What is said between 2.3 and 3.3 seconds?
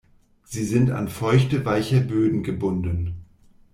gebunden.